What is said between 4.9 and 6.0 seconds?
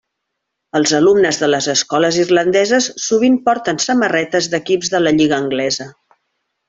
de la lliga anglesa.